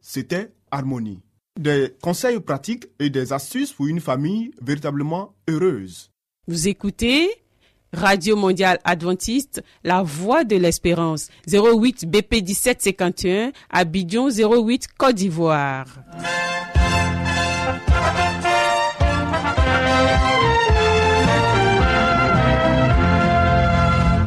C'était 0.00 0.50
Harmonie. 0.70 1.20
Des 1.58 1.94
conseils 2.02 2.38
pratiques 2.40 2.86
et 2.98 3.08
des 3.08 3.32
astuces 3.32 3.72
pour 3.72 3.86
une 3.86 4.00
famille 4.00 4.50
véritablement 4.60 5.34
heureuse. 5.48 6.10
Vous 6.48 6.68
écoutez 6.68 7.30
Radio 7.92 8.36
Mondiale 8.36 8.78
Adventiste, 8.84 9.62
La 9.82 10.02
Voix 10.02 10.44
de 10.44 10.56
l'Espérance, 10.56 11.28
08 11.50 12.08
BP 12.10 12.42
1751, 12.46 13.52
Abidjan 13.70 14.28
08 14.28 14.88
Côte 14.98 15.14
d'Ivoire. 15.14 15.86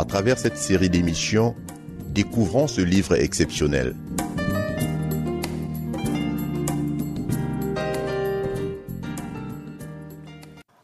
À 0.00 0.06
travers 0.06 0.38
cette 0.38 0.56
série 0.56 0.88
d'émissions, 0.88 1.54
découvrons 2.14 2.66
ce 2.66 2.80
livre 2.80 3.16
exceptionnel. 3.16 3.94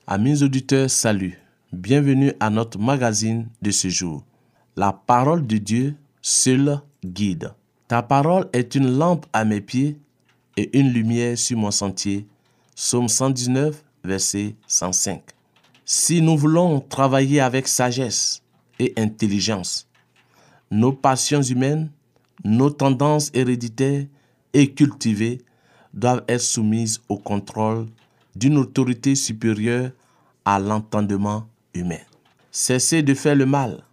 Amis 0.07 0.43
auditeurs, 0.43 0.91
salut. 0.91 1.41
Bienvenue 1.73 2.35
à 2.41 2.51
notre 2.51 2.79
magazine 2.79 3.49
de 3.63 3.71
ce 3.71 3.89
jour. 3.89 4.23
La 4.77 4.93
parole 4.93 5.47
de 5.47 5.57
Dieu, 5.57 5.95
seul 6.21 6.83
guide. 7.03 7.55
Ta 7.89 8.03
parole 8.03 8.51
est 8.53 8.75
une 8.75 8.99
lampe 8.99 9.25
à 9.33 9.47
mes 9.47 9.63
pieds 9.63 9.99
et 10.59 10.79
une 10.79 10.93
lumière 10.93 11.39
sur 11.39 11.57
mon 11.57 11.71
sentier. 11.71 12.27
Psaume 12.75 13.09
119, 13.09 13.83
verset 14.05 14.57
105. 14.67 15.23
Si 15.87 16.21
nous 16.21 16.37
voulons 16.37 16.81
travailler 16.81 17.41
avec 17.41 17.67
sagesse 17.67 18.43
et 18.79 18.93
intelligence, 18.97 19.89
nos 20.71 20.93
passions 20.93 21.43
humaines, 21.43 21.91
nos 22.45 22.71
tendances 22.71 23.31
héréditaires 23.35 24.07
et 24.53 24.73
cultivées 24.73 25.41
doivent 25.95 26.25
être 26.29 26.41
soumises 26.41 27.01
au 27.09 27.17
contrôle 27.17 27.87
d'une 28.35 28.59
autorité 28.59 29.15
supérieure 29.15 29.91
à 30.45 30.59
l'entendement 30.59 31.49
humain. 31.75 32.01
Cessez 32.51 33.03
de 33.03 33.15
faire 33.15 33.35
le 33.35 33.47
mal. 33.47 33.85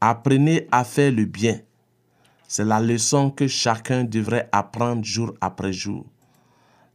Apprenez 0.00 0.66
à 0.70 0.84
faire 0.84 1.12
le 1.12 1.24
bien. 1.24 1.60
C'est 2.48 2.64
la 2.64 2.80
leçon 2.80 3.30
que 3.30 3.46
chacun 3.46 4.04
devrait 4.04 4.48
apprendre 4.50 5.04
jour 5.04 5.34
après 5.40 5.72
jour. 5.72 6.04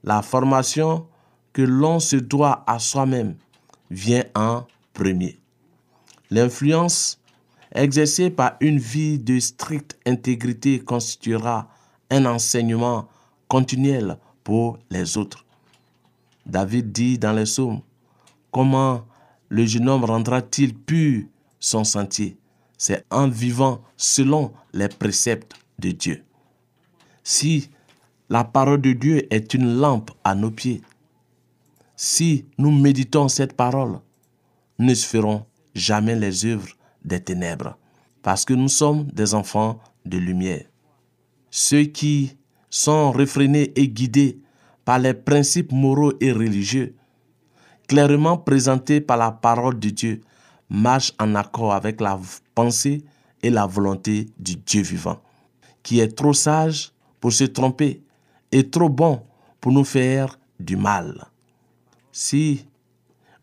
La 0.03 0.22
formation 0.22 1.07
que 1.53 1.62
l'on 1.62 2.00
se 2.00 2.17
doit 2.17 2.63
à 2.67 2.79
soi-même 2.79 3.36
vient 3.89 4.25
en 4.36 4.65
premier. 4.93 5.39
L'influence 6.36 7.18
exercée 7.74 8.30
par 8.30 8.58
une 8.60 8.77
vie 8.77 9.18
de 9.20 9.39
stricte 9.39 9.98
intégrité 10.06 10.82
constituera 10.82 11.70
un 12.10 12.25
enseignement 12.25 13.08
continuel 13.48 14.18
pour 14.44 14.77
les 14.89 15.18
autres. 15.18 15.46
David 16.46 16.92
dit 16.92 17.18
dans 17.18 17.32
les 17.32 17.46
psaumes, 17.46 17.80
comment 18.51 19.06
le 19.48 19.65
jeune 19.65 19.88
homme 19.88 20.04
rendra-t-il 20.04 20.75
pur 20.75 21.24
son 21.58 21.86
sentier? 21.86 22.38
C'est 22.77 23.06
en 23.10 23.30
vivant 23.30 23.82
selon 23.96 24.51
les 24.74 24.89
préceptes 24.89 25.54
de 25.80 25.92
Dieu. 25.92 26.22
Si 27.24 27.70
la 28.27 28.44
parole 28.44 28.82
de 28.82 28.92
Dieu 28.92 29.34
est 29.34 29.54
une 29.54 29.77
lampe 29.77 30.12
à 30.25 30.36
nos 30.36 30.51
pieds, 30.51 30.82
si 31.96 32.44
nous 32.58 32.72
méditons 32.72 33.30
cette 33.30 33.54
parole, 33.54 34.01
nous 34.77 34.88
ne 34.88 34.96
ferons 34.96 35.46
jamais 35.75 36.15
les 36.15 36.46
œuvres 36.46 36.70
des 37.03 37.20
ténèbres, 37.20 37.77
parce 38.24 38.46
que 38.46 38.53
nous 38.53 38.70
sommes 38.70 39.05
des 39.12 39.36
enfants 39.36 39.79
de 40.05 40.17
lumière. 40.17 40.65
Ceux 41.51 41.84
qui 41.84 42.38
sont 42.70 43.12
réfrénés 43.12 43.72
et 43.75 43.88
guidés 43.88 44.39
par 44.84 45.00
les 45.00 45.13
principes 45.13 45.72
moraux 45.72 46.13
et 46.20 46.32
religieux, 46.32 46.96
clairement 47.88 48.38
présentés 48.38 49.01
par 49.01 49.17
la 49.17 49.32
parole 49.32 49.79
de 49.79 49.89
Dieu, 49.89 50.22
marchent 50.70 51.13
en 51.20 51.36
accord 51.36 51.74
avec 51.74 52.01
la 52.01 52.20
pensée 52.55 53.03
et 53.44 53.50
la 53.50 53.67
volonté 53.67 54.27
du 54.39 54.55
Dieu 54.55 54.82
vivant, 54.82 55.22
qui 55.84 56.00
est 56.00 56.15
trop 56.15 56.34
sage 56.34 56.91
pour 57.20 57.32
se 57.32 57.44
tromper 57.44 58.01
et 58.51 58.70
trop 58.70 58.89
bon 58.89 59.22
pour 59.62 59.72
nous 59.72 59.84
faire 59.84 60.39
du 60.60 60.77
mal. 60.77 61.25
Si 62.12 62.65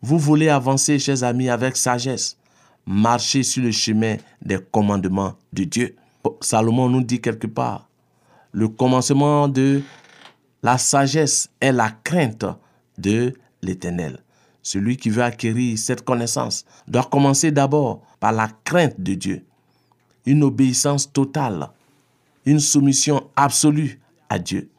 vous 0.03 0.19
voulez 0.19 0.49
avancer, 0.49 0.99
chers 0.99 1.23
amis, 1.23 1.47
avec 1.47 1.77
sagesse, 1.77 2.37
marchez 2.85 3.41
sur 3.41 3.63
le 3.63 3.71
chemin 3.71 4.17
des 4.41 4.59
commandements 4.59 5.35
de 5.53 5.63
Dieu. 5.63 5.95
Salomon 6.41 6.89
nous 6.89 7.01
dit 7.01 7.21
quelque 7.21 7.47
part, 7.47 7.87
le 8.51 8.67
commencement 8.67 9.47
de 9.47 9.81
la 10.61 10.77
sagesse 10.77 11.49
est 11.61 11.71
la 11.71 11.89
crainte 11.89 12.45
de 12.97 13.33
l'Éternel. 13.61 14.19
Celui 14.61 14.97
qui 14.97 15.09
veut 15.09 15.23
acquérir 15.23 15.77
cette 15.77 16.03
connaissance 16.03 16.65
doit 16.85 17.07
commencer 17.09 17.51
d'abord 17.51 18.01
par 18.19 18.33
la 18.33 18.49
crainte 18.65 18.99
de 18.99 19.13
Dieu, 19.13 19.45
une 20.25 20.43
obéissance 20.43 21.11
totale, 21.11 21.69
une 22.45 22.59
soumission 22.59 23.29
absolue 23.37 24.01
à 24.27 24.37
Dieu. 24.37 24.69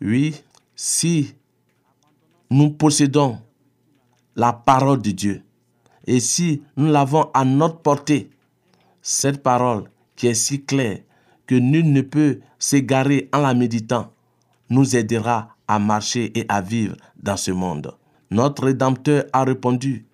Oui, 0.00 0.36
si 0.76 1.34
nous 2.48 2.70
possédons 2.70 3.38
la 4.36 4.52
parole 4.52 5.02
de 5.02 5.10
Dieu 5.10 5.42
et 6.06 6.20
si 6.20 6.62
nous 6.76 6.86
l'avons 6.86 7.30
à 7.34 7.44
notre 7.44 7.78
portée, 7.78 8.30
cette 9.02 9.42
parole 9.42 9.84
qui 10.14 10.28
est 10.28 10.34
si 10.34 10.64
claire 10.64 11.00
que 11.46 11.54
nul 11.54 11.92
ne 11.92 12.00
peut 12.00 12.40
s'égarer 12.58 13.28
en 13.32 13.40
la 13.40 13.54
méditant, 13.54 14.12
nous 14.70 14.96
aidera 14.96 15.56
à 15.68 15.78
marcher 15.78 16.32
et 16.38 16.46
à 16.48 16.60
vivre 16.60 16.96
dans 17.20 17.36
ce 17.36 17.50
monde. 17.50 17.96
Notre 18.30 18.64
Rédempteur 18.64 19.24
a 19.32 19.44
répondu 19.44 20.06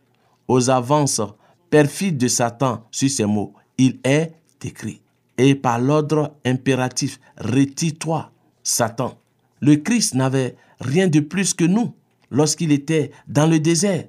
aux 0.48 0.70
avances 0.70 1.22
perfides 1.70 2.18
de 2.18 2.28
Satan 2.28 2.86
sur 2.90 3.08
ces 3.08 3.24
mots. 3.24 3.54
Il 3.78 3.98
est 4.04 4.34
écrit. 4.62 5.00
Et 5.38 5.54
par 5.54 5.78
l'ordre 5.78 6.36
impératif, 6.44 7.18
retire-toi, 7.38 8.30
Satan. 8.62 9.18
Le 9.60 9.76
Christ 9.76 10.14
n'avait 10.14 10.56
rien 10.80 11.08
de 11.08 11.20
plus 11.20 11.54
que 11.54 11.64
nous 11.64 11.94
lorsqu'il 12.30 12.72
était 12.72 13.12
dans 13.26 13.46
le 13.46 13.58
désert. 13.58 14.04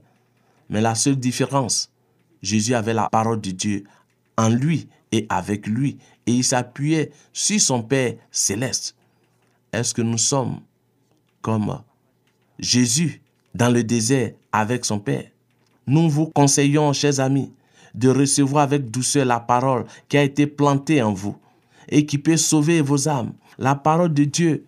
Mais 0.73 0.81
la 0.81 0.95
seule 0.95 1.17
différence, 1.17 1.91
Jésus 2.41 2.73
avait 2.73 2.95
la 2.95 3.07
parole 3.07 3.39
de 3.39 3.51
Dieu 3.51 3.83
en 4.37 4.49
lui 4.49 4.89
et 5.11 5.27
avec 5.29 5.67
lui, 5.67 5.99
et 6.25 6.31
il 6.31 6.43
s'appuyait 6.43 7.11
sur 7.31 7.61
son 7.61 7.83
Père 7.83 8.15
céleste. 8.31 8.95
Est-ce 9.71 9.93
que 9.93 10.01
nous 10.01 10.17
sommes 10.17 10.61
comme 11.43 11.79
Jésus 12.57 13.21
dans 13.53 13.69
le 13.69 13.83
désert 13.83 14.31
avec 14.51 14.83
son 14.83 14.97
Père? 14.97 15.29
Nous 15.85 16.09
vous 16.09 16.25
conseillons, 16.25 16.91
chers 16.91 17.19
amis, 17.19 17.53
de 17.93 18.09
recevoir 18.09 18.63
avec 18.63 18.89
douceur 18.89 19.25
la 19.25 19.39
parole 19.39 19.85
qui 20.09 20.17
a 20.17 20.23
été 20.23 20.47
plantée 20.47 21.03
en 21.03 21.13
vous 21.13 21.37
et 21.87 22.07
qui 22.07 22.17
peut 22.17 22.35
sauver 22.35 22.81
vos 22.81 23.07
âmes. 23.07 23.33
La 23.59 23.75
parole 23.75 24.11
de 24.11 24.23
Dieu 24.23 24.65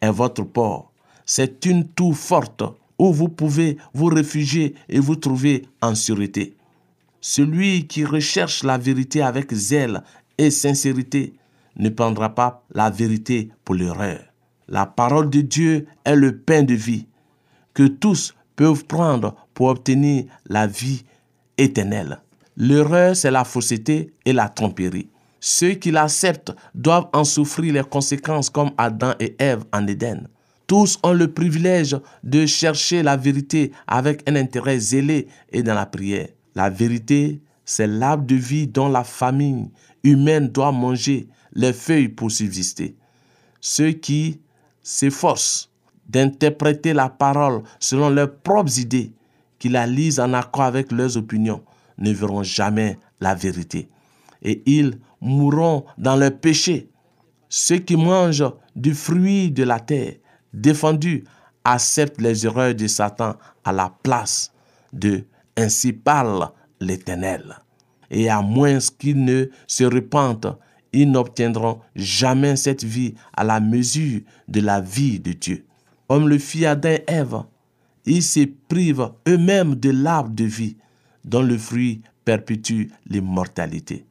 est 0.00 0.10
votre 0.10 0.42
port. 0.42 0.90
C'est 1.24 1.64
une 1.66 1.86
tour 1.86 2.16
forte 2.16 2.64
où 3.00 3.14
vous 3.14 3.30
pouvez 3.30 3.78
vous 3.94 4.06
réfugier 4.06 4.74
et 4.90 5.00
vous 5.00 5.16
trouver 5.16 5.66
en 5.80 5.94
sûreté. 5.94 6.54
Celui 7.22 7.86
qui 7.86 8.04
recherche 8.04 8.62
la 8.62 8.76
vérité 8.76 9.22
avec 9.22 9.54
zèle 9.54 10.02
et 10.36 10.50
sincérité 10.50 11.32
ne 11.76 11.88
prendra 11.88 12.34
pas 12.34 12.62
la 12.74 12.90
vérité 12.90 13.48
pour 13.64 13.74
l'erreur. 13.74 14.20
La 14.68 14.84
parole 14.84 15.30
de 15.30 15.40
Dieu 15.40 15.86
est 16.04 16.14
le 16.14 16.36
pain 16.36 16.62
de 16.62 16.74
vie 16.74 17.06
que 17.72 17.86
tous 17.86 18.34
peuvent 18.54 18.84
prendre 18.84 19.34
pour 19.54 19.68
obtenir 19.68 20.24
la 20.46 20.66
vie 20.66 21.04
éternelle. 21.56 22.20
L'erreur, 22.58 23.16
c'est 23.16 23.30
la 23.30 23.44
fausseté 23.44 24.12
et 24.26 24.34
la 24.34 24.50
tromperie. 24.50 25.08
Ceux 25.40 25.72
qui 25.72 25.90
l'acceptent 25.90 26.52
doivent 26.74 27.08
en 27.14 27.24
souffrir 27.24 27.72
les 27.72 27.82
conséquences 27.82 28.50
comme 28.50 28.72
Adam 28.76 29.14
et 29.18 29.36
Ève 29.38 29.64
en 29.72 29.86
Éden. 29.86 30.28
Tous 30.70 31.00
ont 31.02 31.14
le 31.14 31.32
privilège 31.32 31.96
de 32.22 32.46
chercher 32.46 33.02
la 33.02 33.16
vérité 33.16 33.72
avec 33.88 34.22
un 34.30 34.36
intérêt 34.36 34.78
zélé 34.78 35.26
et 35.50 35.64
dans 35.64 35.74
la 35.74 35.84
prière. 35.84 36.28
La 36.54 36.70
vérité, 36.70 37.40
c'est 37.64 37.88
l'arbre 37.88 38.24
de 38.24 38.36
vie 38.36 38.68
dont 38.68 38.88
la 38.88 39.02
famille 39.02 39.68
humaine 40.04 40.46
doit 40.46 40.70
manger 40.70 41.26
les 41.54 41.72
feuilles 41.72 42.08
pour 42.08 42.30
subsister. 42.30 42.94
Ceux 43.60 43.90
qui 43.90 44.42
s'efforcent 44.80 45.72
d'interpréter 46.08 46.92
la 46.92 47.08
parole 47.08 47.62
selon 47.80 48.08
leurs 48.08 48.32
propres 48.32 48.78
idées, 48.78 49.12
qui 49.58 49.70
la 49.70 49.88
lisent 49.88 50.20
en 50.20 50.32
accord 50.34 50.62
avec 50.62 50.92
leurs 50.92 51.16
opinions, 51.16 51.64
ne 51.98 52.12
verront 52.12 52.44
jamais 52.44 52.96
la 53.20 53.34
vérité. 53.34 53.88
Et 54.40 54.62
ils 54.66 55.00
mourront 55.20 55.84
dans 55.98 56.14
leur 56.14 56.38
péché. 56.38 56.90
Ceux 57.48 57.78
qui 57.78 57.96
mangent 57.96 58.52
du 58.76 58.94
fruit 58.94 59.50
de 59.50 59.64
la 59.64 59.80
terre, 59.80 60.14
défendus, 60.52 61.24
acceptent 61.64 62.20
les 62.20 62.46
erreurs 62.46 62.74
de 62.74 62.86
Satan 62.86 63.36
à 63.64 63.72
la 63.72 63.92
place 64.02 64.52
de 64.92 65.24
ainsi 65.56 65.92
parle 65.92 66.50
l'Éternel. 66.80 67.56
Et 68.10 68.28
à 68.28 68.42
moins 68.42 68.78
qu'ils 68.98 69.24
ne 69.24 69.46
se 69.66 69.84
repentent, 69.84 70.48
ils 70.92 71.10
n'obtiendront 71.10 71.80
jamais 71.94 72.56
cette 72.56 72.82
vie 72.82 73.14
à 73.36 73.44
la 73.44 73.60
mesure 73.60 74.20
de 74.48 74.60
la 74.60 74.80
vie 74.80 75.20
de 75.20 75.32
Dieu. 75.32 75.64
Comme 76.08 76.28
le 76.28 76.38
fit 76.38 76.66
Adam 76.66 76.90
et 76.90 77.04
Ève, 77.06 77.42
ils 78.06 78.22
se 78.22 78.46
privent 78.68 79.12
eux-mêmes 79.28 79.76
de 79.76 79.90
l'arbre 79.90 80.30
de 80.30 80.44
vie 80.44 80.76
dont 81.24 81.42
le 81.42 81.56
fruit 81.56 82.02
perpétue 82.24 82.86
l'immortalité. 83.06 84.06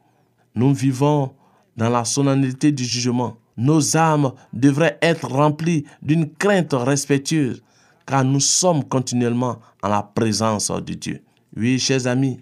Nous 0.55 0.73
vivons 0.73 1.33
dans 1.75 1.89
la 1.89 2.05
solennité 2.05 2.71
du 2.71 2.83
jugement. 2.83 3.37
Nos 3.59 3.97
âmes 3.97 4.31
devraient 4.53 4.97
être 5.01 5.27
remplies 5.27 5.83
d'une 6.01 6.31
crainte 6.33 6.71
respectueuse, 6.71 7.61
car 8.05 8.23
nous 8.23 8.39
sommes 8.39 8.85
continuellement 8.85 9.59
en 9.83 9.89
la 9.89 10.01
présence 10.01 10.71
de 10.71 10.93
Dieu. 10.93 11.21
Oui, 11.57 11.77
chers 11.77 12.07
amis, 12.07 12.39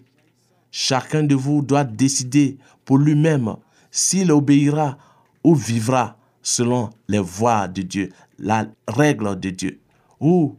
chacun 0.69 1.23
de 1.23 1.33
vous 1.33 1.63
doit 1.63 1.85
décider 1.85 2.59
pour 2.85 2.99
lui-même 2.99 3.55
s'il 3.89 4.31
obéira 4.31 4.99
ou 5.43 5.55
vivra 5.55 6.17
selon 6.43 6.91
les 7.07 7.17
voies 7.17 7.67
de 7.67 7.81
Dieu, 7.81 8.09
la 8.37 8.67
règle 8.87 9.39
de 9.39 9.49
Dieu, 9.49 9.79
ou 10.19 10.55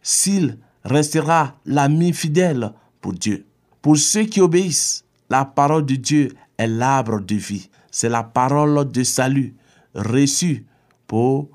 s'il 0.00 0.56
restera 0.82 1.56
l'ami 1.66 2.14
fidèle 2.14 2.72
pour 3.02 3.12
Dieu. 3.12 3.44
Pour 3.82 3.98
ceux 3.98 4.24
qui 4.24 4.40
obéissent, 4.40 5.04
la 5.28 5.44
parole 5.44 5.84
de 5.84 5.96
Dieu 5.96 6.30
est 6.56 6.68
l'arbre 6.68 7.20
de 7.20 7.34
vie. 7.34 7.68
C'est 7.90 8.08
la 8.08 8.22
parole 8.22 8.90
de 8.90 9.02
salut 9.02 9.54
reçue 9.94 10.66
pour 11.06 11.48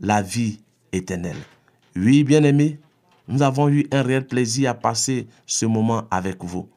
la 0.00 0.22
vie 0.22 0.60
éternelle. 0.92 1.36
Oui, 1.96 2.24
bien-aimés, 2.24 2.78
nous 3.28 3.42
avons 3.42 3.68
eu 3.68 3.86
un 3.92 4.02
réel 4.02 4.26
plaisir 4.26 4.70
à 4.70 4.74
passer 4.74 5.26
ce 5.46 5.66
moment 5.66 6.04
avec 6.10 6.42
vous. 6.44 6.68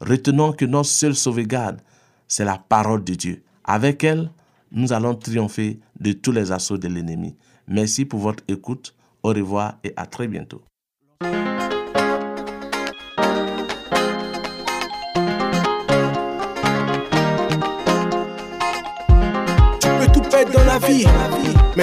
Retenons 0.00 0.52
que 0.52 0.64
notre 0.64 0.88
seule 0.88 1.14
sauvegarde, 1.14 1.80
c'est 2.26 2.44
la 2.44 2.58
parole 2.58 3.04
de 3.04 3.14
Dieu. 3.14 3.42
Avec 3.64 4.02
elle, 4.04 4.30
nous 4.72 4.92
allons 4.92 5.14
triompher 5.14 5.78
de 6.00 6.12
tous 6.12 6.32
les 6.32 6.50
assauts 6.50 6.78
de 6.78 6.88
l'ennemi. 6.88 7.36
Merci 7.68 8.04
pour 8.04 8.20
votre 8.20 8.42
écoute. 8.48 8.94
Au 9.22 9.28
revoir 9.28 9.78
et 9.84 9.92
à 9.96 10.06
très 10.06 10.26
bientôt. 10.26 10.62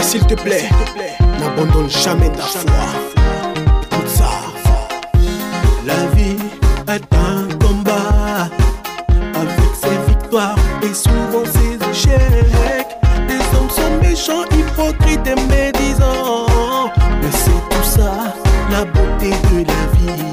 S'il 0.10 0.26
te 0.26 0.34
plaît, 0.34 0.68
n'abandonne 1.40 1.88
jamais 1.88 2.32
ta 2.32 2.42
foi. 2.42 2.62
Écoute 3.92 4.08
ça. 4.08 4.32
La 5.86 6.08
vie 6.16 6.36
est 6.88 7.14
un 7.14 7.48
combat 7.64 8.50
avec 9.36 9.72
ses 9.80 10.12
victoires 10.12 10.56
et 10.82 10.96
souvent 10.96 11.46
ses 11.46 11.76
échecs. 11.92 12.98
Les 13.28 13.38
hommes 13.56 13.70
sont 13.70 13.98
méchants, 14.02 14.46
hypocrites 14.52 15.28
et 15.28 15.36
médisants. 15.48 16.90
Mais 17.22 17.32
c'est 17.32 17.62
tout 17.70 17.84
ça, 17.84 18.34
la 18.72 18.86
beauté 18.86 19.30
de 19.30 19.58
la 19.58 19.84
vie. 19.94 20.24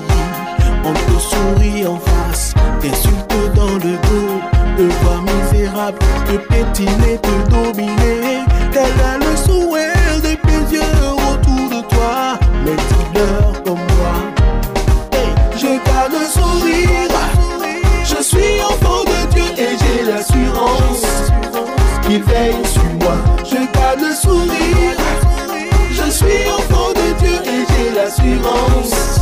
On 0.87 0.95
te 0.95 1.21
sourit 1.21 1.87
en 1.87 1.99
face, 1.99 2.55
t'insulte 2.81 3.55
dans 3.55 3.75
le 3.75 3.93
dos, 4.09 4.41
te 4.79 4.83
voir 5.03 5.23
misérable, 5.23 5.99
te 6.25 6.37
pétiner, 6.49 7.19
te 7.19 7.51
dominer. 7.51 8.47
Tel 8.77 8.85
est 8.85 9.25
le 9.25 9.37
sourire 9.39 10.21
des 10.23 10.37
plaisirs 10.37 10.83
autour 11.33 11.71
de 11.71 11.81
toi, 11.89 12.39
mais 12.63 12.77
tu 12.77 13.63
comme 13.65 13.87
moi. 13.97 14.17
Je 15.57 15.67
garde 15.87 16.13
le 16.13 16.27
sourire, 16.27 17.09
je 18.05 18.23
suis 18.23 18.61
enfant 18.63 19.03
de 19.05 19.33
Dieu 19.33 19.45
et 19.57 19.79
j'ai 19.81 20.03
l'assurance 20.05 21.07
qu'il 22.03 22.23
veille 22.23 22.67
sur 22.67 22.85
moi. 23.01 23.17
Je 23.45 23.57
garde 23.79 24.01
le 24.01 24.15
sourire, 24.15 24.99
je 25.91 26.11
suis 26.11 26.51
enfant 26.51 26.91
de 26.91 27.19
Dieu 27.19 27.37
et 27.47 27.65
j'ai 27.71 27.91
l'assurance 27.97 29.21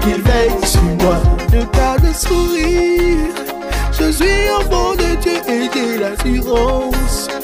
qu'il 0.00 0.22
veille 0.22 0.64
sur 0.64 0.82
moi. 1.02 1.16
Je 1.52 1.58
garde 1.76 2.04
le 2.04 2.14
sourire, 2.14 3.34
je 3.90 4.12
suis 4.12 4.48
enfant 4.60 4.94
de 4.94 5.16
Dieu 5.20 5.38
et 5.48 5.68
j'ai 5.74 5.98
l'assurance. 5.98 7.35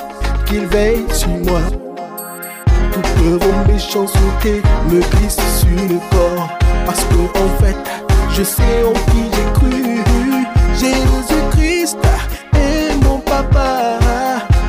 Toutes 2.93 3.43
vos 3.43 3.73
méchancetés 3.73 4.61
me 4.91 5.01
glissent 5.01 5.37
sur 5.59 5.89
le 5.89 5.99
corps. 6.11 6.49
Parce 6.85 7.01
que 7.05 7.15
en 7.39 7.49
fait, 7.63 7.77
je 8.31 8.43
sais 8.43 8.83
en 8.85 8.93
qui 8.93 9.23
j'ai 9.33 9.53
cru. 9.55 10.03
Jésus-Christ 10.75 11.99
est 12.55 13.05
mon 13.05 13.19
papa. 13.21 13.99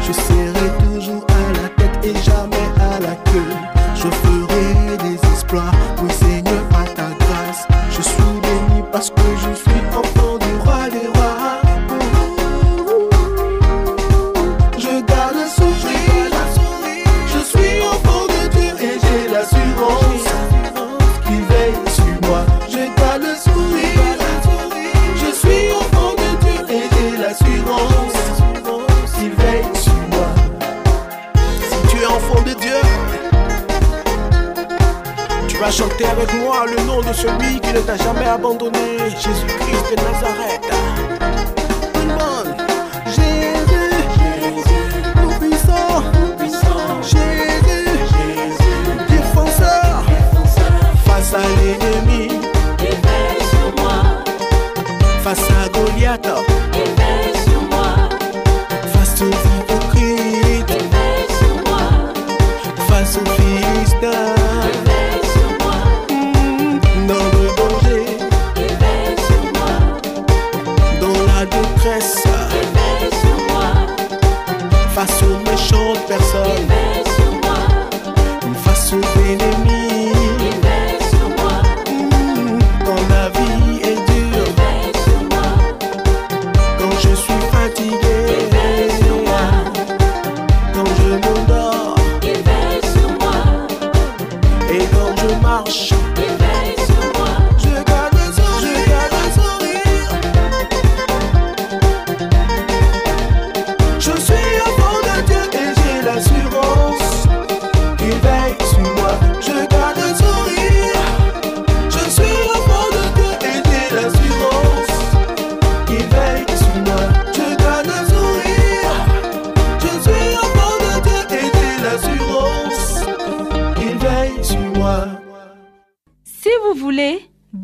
Je 0.07 0.13
serai 0.13 0.69
toujours 0.79 1.25
à 1.29 1.61
la 1.61 1.67
tête 1.77 2.05
et 2.05 2.15
jamais 2.23 2.67
à 2.79 2.99
la 2.99 3.15
queue. 3.31 3.53
Je 3.95 4.07
ferai 4.07 4.97
des 4.97 5.15
exploits, 5.31 5.71
oui 6.01 6.09
Seigneur, 6.11 6.63
à 6.73 6.85
ta 6.95 7.09
grâce. 7.19 7.67
Je 7.89 8.01
suis 8.01 8.39
béni 8.41 8.83
parce 8.91 9.09
que 9.09 9.21
je 9.37 9.53
suis 9.55 9.72
Jésus-Christ 38.35 39.85
de 39.91 39.95
Nazareth. 40.01 40.65
Monde. 42.07 42.55
Jésus, 43.05 43.93
tout 45.13 45.33
puissant, 45.39 46.01
Jésus, 47.03 47.89
défenseur, 49.07 50.03
face 51.05 51.33
à 51.35 51.43
l'ennemi, 51.59 52.39
face 55.23 55.47
à 55.51 55.69
Goliath, 55.69 56.27
face 58.93 59.21
aux 59.21 59.37
hypocrites, 59.59 60.73
face 62.87 63.17
aux 63.17 63.29
philistins, 63.29 64.42